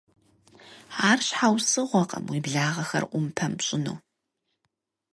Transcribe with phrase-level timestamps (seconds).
[1.09, 3.97] Ар щхьэусыгъуэкъым уи благъэхэр Ӏумпэм пщӀыну.